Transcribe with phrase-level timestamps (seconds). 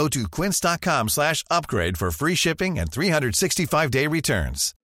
[0.00, 4.74] Go to quince.com slash upgrade for free shipping and 365-day returns.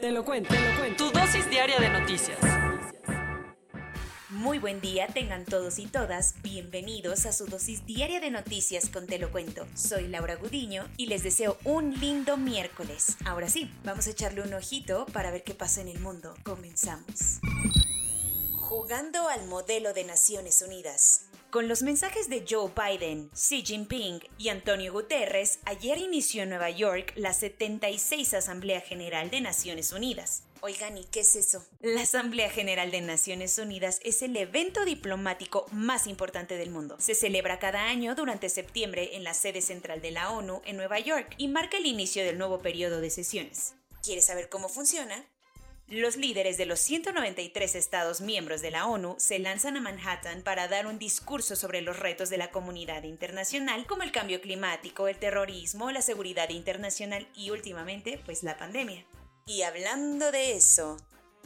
[0.00, 1.04] Te lo cuento, te lo cuento.
[1.04, 2.38] Tu dosis diaria de noticias.
[4.30, 9.06] Muy buen día tengan todos y todas, bienvenidos a su dosis diaria de noticias con
[9.06, 9.66] Te lo cuento.
[9.74, 13.18] Soy Laura Gudiño y les deseo un lindo miércoles.
[13.26, 16.34] Ahora sí, vamos a echarle un ojito para ver qué pasa en el mundo.
[16.42, 17.40] Comenzamos.
[18.68, 21.26] Jugando al modelo de Naciones Unidas.
[21.50, 26.70] Con los mensajes de Joe Biden, Xi Jinping y Antonio Guterres, ayer inició en Nueva
[26.70, 30.42] York la 76 Asamblea General de Naciones Unidas.
[30.62, 31.64] Oigan, ¿y qué es eso?
[31.78, 36.96] La Asamblea General de Naciones Unidas es el evento diplomático más importante del mundo.
[36.98, 40.98] Se celebra cada año durante septiembre en la sede central de la ONU en Nueva
[40.98, 43.74] York y marca el inicio del nuevo periodo de sesiones.
[44.02, 45.24] ¿Quieres saber cómo funciona?
[45.88, 50.66] Los líderes de los 193 Estados miembros de la ONU se lanzan a Manhattan para
[50.66, 55.16] dar un discurso sobre los retos de la comunidad internacional como el cambio climático, el
[55.16, 59.06] terrorismo, la seguridad internacional y últimamente pues la pandemia.
[59.46, 60.96] Y hablando de eso,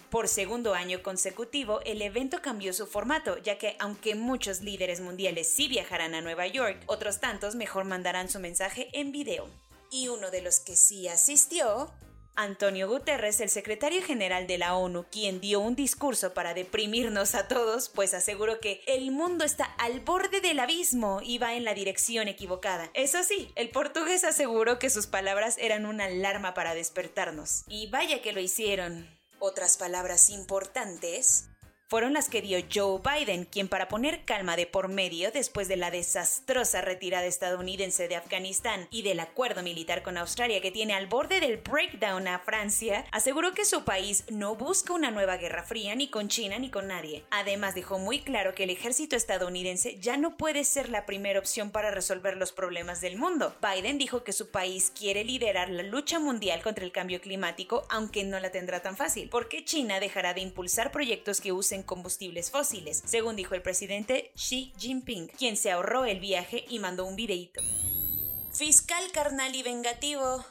[0.09, 5.53] por segundo año consecutivo, el evento cambió su formato, ya que aunque muchos líderes mundiales
[5.53, 9.51] sí viajarán a Nueva York, otros tantos mejor mandarán su mensaje en video.
[9.91, 11.93] Y uno de los que sí asistió
[12.37, 17.49] Antonio Guterres, el secretario general de la ONU, quien dio un discurso para deprimirnos a
[17.49, 21.75] todos, pues aseguró que el mundo está al borde del abismo y va en la
[21.75, 22.91] dirección equivocada.
[22.95, 27.65] Eso sí, el portugués aseguró que sus palabras eran una alarma para despertarnos.
[27.69, 29.09] Y vaya que lo hicieron.
[29.39, 31.50] Otras palabras importantes
[31.91, 35.77] fueron las que dio Joe Biden, quien para poner calma de por medio después de
[35.77, 41.09] la desastrosa retirada estadounidense de Afganistán y del acuerdo militar con Australia que tiene al
[41.09, 45.97] borde del breakdown a Francia, aseguró que su país no busca una nueva guerra fría
[45.97, 47.25] ni con China ni con nadie.
[47.33, 51.73] Además dejó muy claro que el ejército estadounidense ya no puede ser la primera opción
[51.73, 53.57] para resolver los problemas del mundo.
[53.61, 58.23] Biden dijo que su país quiere liderar la lucha mundial contra el cambio climático, aunque
[58.23, 63.03] no la tendrá tan fácil, porque China dejará de impulsar proyectos que usen combustibles fósiles,
[63.05, 67.61] según dijo el presidente Xi Jinping, quien se ahorró el viaje y mandó un videíto.
[68.53, 70.45] Fiscal carnal y vengativo.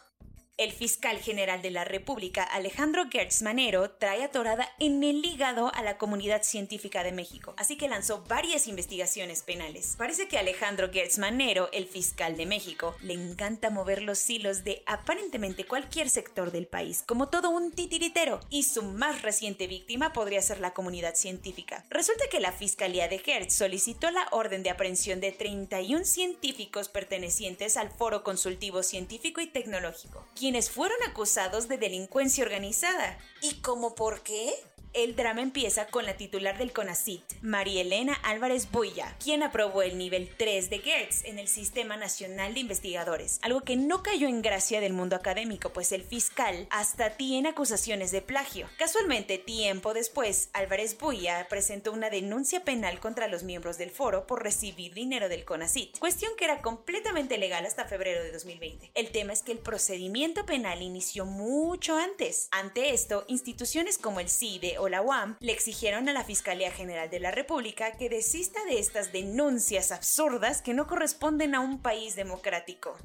[0.60, 5.82] El fiscal general de la República, Alejandro Gertz Manero, trae atorada en el hígado a
[5.84, 9.96] la comunidad científica de México, así que lanzó varias investigaciones penales.
[9.98, 14.84] Parece que Alejandro Gertz Manero, el fiscal de México, le encanta mover los hilos de
[14.86, 20.42] aparentemente cualquier sector del país, como todo un titiritero, y su más reciente víctima podría
[20.42, 21.86] ser la comunidad científica.
[21.90, 27.78] Resulta que la Fiscalía de Gertz solicitó la orden de aprehensión de 31 científicos pertenecientes
[27.78, 33.20] al Foro Consultivo Científico y Tecnológico, quienes fueron acusados de delincuencia organizada.
[33.40, 34.52] ¿Y cómo por qué?
[35.00, 39.98] El drama empieza con la titular del CONACIT, María Elena Álvarez Buya, quien aprobó el
[39.98, 44.42] nivel 3 de GERTS en el Sistema Nacional de Investigadores, algo que no cayó en
[44.42, 48.68] gracia del mundo académico, pues el fiscal hasta tiene acusaciones de plagio.
[48.78, 54.44] Casualmente, tiempo después, Álvarez Buya presentó una denuncia penal contra los miembros del foro por
[54.44, 58.92] recibir dinero del CONACIT, cuestión que era completamente legal hasta febrero de 2020.
[58.96, 62.50] El tema es que el procedimiento penal inició mucho antes.
[62.52, 67.10] Ante esto, instituciones como el CIDE o la UAM le exigieron a la Fiscalía General
[67.10, 72.16] de la República que desista de estas denuncias absurdas que no corresponden a un país
[72.16, 72.98] democrático.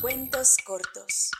[0.00, 1.30] Cuentos cortos.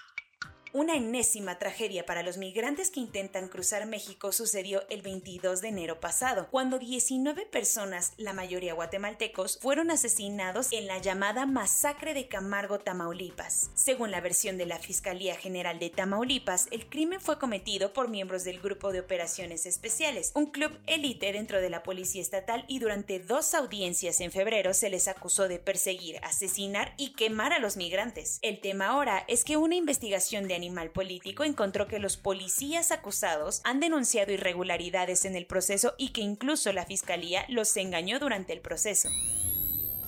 [0.72, 5.98] Una enésima tragedia para los migrantes que intentan cruzar México sucedió el 22 de enero
[5.98, 12.78] pasado, cuando 19 personas, la mayoría guatemaltecos, fueron asesinados en la llamada masacre de Camargo,
[12.78, 13.70] Tamaulipas.
[13.74, 18.44] Según la versión de la Fiscalía General de Tamaulipas, el crimen fue cometido por miembros
[18.44, 23.18] del Grupo de Operaciones Especiales, un club élite dentro de la Policía Estatal y durante
[23.18, 28.38] dos audiencias en febrero se les acusó de perseguir, asesinar y quemar a los migrantes.
[28.42, 33.62] El tema ahora es que una investigación de animal político encontró que los policías acusados
[33.64, 38.60] han denunciado irregularidades en el proceso y que incluso la fiscalía los engañó durante el
[38.60, 39.08] proceso.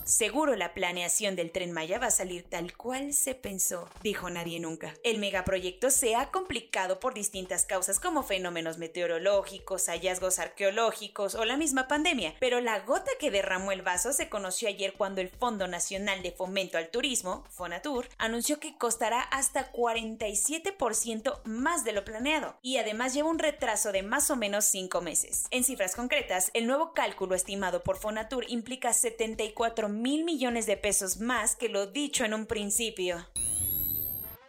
[0.04, 4.58] Seguro la planeación del tren Maya va a salir tal cual se pensó, dijo nadie
[4.58, 4.94] nunca.
[5.04, 11.56] El megaproyecto se ha complicado por distintas causas como fenómenos meteorológicos, hallazgos arqueológicos o la
[11.56, 15.68] misma pandemia, pero la gota que derramó el vaso se conoció ayer cuando el Fondo
[15.68, 22.56] Nacional de Fomento al Turismo, Fonatur, anunció que costará hasta 47% más de lo planeado
[22.60, 25.44] y además lleva un retraso de más o menos 5 meses.
[25.52, 31.20] En cifras concretas, el nuevo cálculo estimado por Fonatur implica 74 mil millones de pesos
[31.20, 33.26] más que lo dicho en un principio.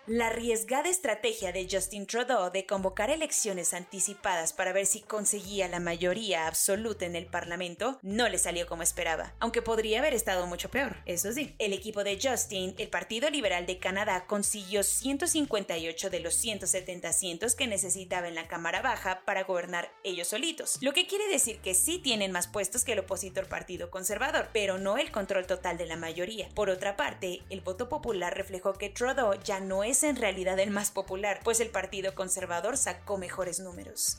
[0.06, 5.80] La arriesgada estrategia de Justin Trudeau de convocar elecciones anticipadas para ver si conseguía la
[5.80, 10.70] mayoría absoluta en el Parlamento no le salió como esperaba, aunque podría haber estado mucho
[10.70, 10.98] peor.
[11.06, 16.34] Eso sí, el equipo de Justin, el Partido Liberal de Canadá, consiguió 158 de los
[16.34, 21.30] 170 asientos que necesitaba en la Cámara Baja para gobernar ellos solitos, lo que quiere
[21.30, 25.48] decir que sí tienen más puestos que el opositor Partido Conservador, pero no el control
[25.48, 26.50] total de la mayoría.
[26.54, 30.60] Por otra parte, el voto popular reflejó que Trudeau ya no es es en realidad
[30.60, 34.18] el más popular, pues el Partido Conservador sacó mejores números.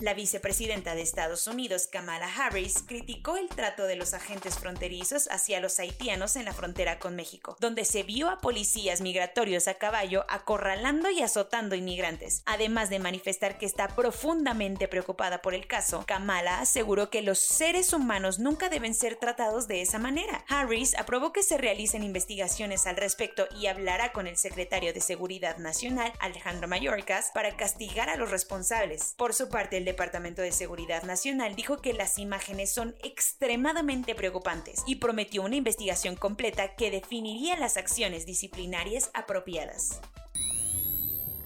[0.00, 5.58] La vicepresidenta de Estados Unidos, Kamala Harris, criticó el trato de los agentes fronterizos hacia
[5.58, 10.24] los haitianos en la frontera con México, donde se vio a policías migratorios a caballo
[10.28, 12.42] acorralando y azotando inmigrantes.
[12.46, 17.92] Además de manifestar que está profundamente preocupada por el caso, Kamala aseguró que los seres
[17.92, 20.44] humanos nunca deben ser tratados de esa manera.
[20.46, 25.56] Harris aprobó que se realicen investigaciones al respecto y hablará con el secretario de Seguridad
[25.56, 29.14] Nacional, Alejandro Mayorkas, para castigar a los responsables.
[29.16, 34.82] Por su parte, el Departamento de Seguridad Nacional dijo que las imágenes son extremadamente preocupantes
[34.86, 40.00] y prometió una investigación completa que definiría las acciones disciplinarias apropiadas.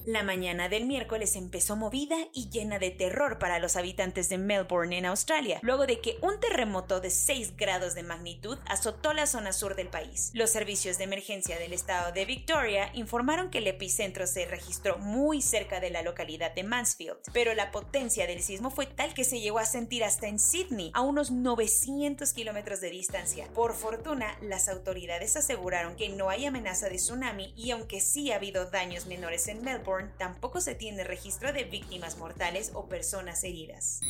[0.05, 4.97] La mañana del miércoles empezó movida y llena de terror para los habitantes de Melbourne
[4.97, 9.53] en Australia, luego de que un terremoto de 6 grados de magnitud azotó la zona
[9.53, 10.31] sur del país.
[10.33, 15.41] Los servicios de emergencia del estado de Victoria informaron que el epicentro se registró muy
[15.41, 19.39] cerca de la localidad de Mansfield, pero la potencia del sismo fue tal que se
[19.39, 23.47] llegó a sentir hasta en Sydney, a unos 900 kilómetros de distancia.
[23.53, 28.35] Por fortuna, las autoridades aseguraron que no hay amenaza de tsunami y aunque sí ha
[28.35, 29.63] habido daños menores en
[30.17, 34.01] Tampoco se tiene registro de víctimas mortales o personas heridas.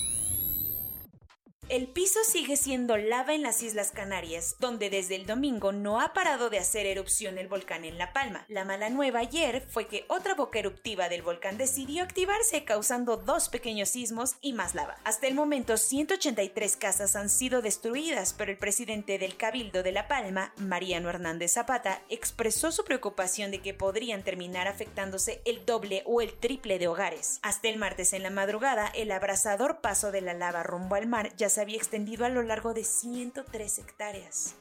[1.69, 6.13] El piso sigue siendo lava en las Islas Canarias, donde desde el domingo no ha
[6.13, 8.45] parado de hacer erupción el volcán en La Palma.
[8.49, 13.47] La mala nueva ayer fue que otra boca eruptiva del volcán decidió activarse, causando dos
[13.47, 14.97] pequeños sismos y más lava.
[15.05, 20.09] Hasta el momento, 183 casas han sido destruidas, pero el presidente del Cabildo de La
[20.09, 26.21] Palma, Mariano Hernández Zapata, expresó su preocupación de que podrían terminar afectándose el doble o
[26.21, 27.39] el triple de hogares.
[27.41, 31.33] Hasta el martes en la madrugada, el abrasador paso de la lava rumbo al mar
[31.37, 34.55] ya se había extendido a lo largo de 103 hectáreas.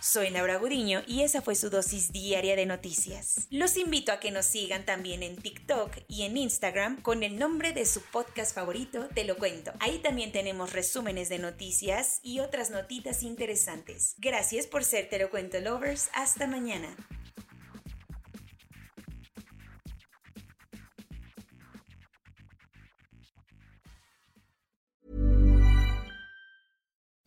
[0.00, 3.46] Soy Laura Gudiño y esa fue su dosis diaria de noticias.
[3.50, 7.74] Los invito a que nos sigan también en TikTok y en Instagram con el nombre
[7.74, 9.72] de su podcast favorito, Te lo cuento.
[9.78, 14.14] Ahí también tenemos resúmenes de noticias y otras notitas interesantes.
[14.16, 16.08] Gracias por ser Te lo cuento lovers.
[16.14, 16.96] Hasta mañana.